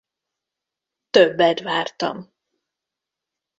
Többet 1.09 1.59
vártam. 1.61 2.33